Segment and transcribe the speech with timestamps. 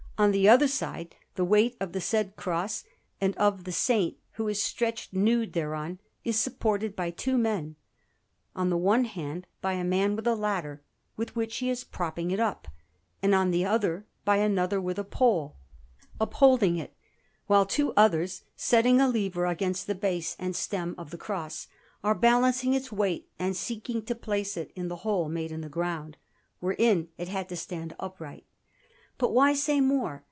[0.17, 2.83] On the other side the weight of the said cross
[3.19, 7.75] and of the Saint who is stretched nude thereon is supported by two men,
[8.55, 10.83] on the one hand by a man with a ladder,
[11.17, 12.67] with which he is propping it up,
[13.23, 15.57] and on the other hand by another with a pole,
[16.19, 16.95] upholding it,
[17.47, 21.67] while two others, setting a lever against the base and stem of the cross,
[22.03, 25.67] are balancing its weight and seeking to place it in the hole made in the
[25.67, 26.15] ground,
[26.59, 28.45] wherein it had to stand upright.
[29.17, 30.19] But why say more?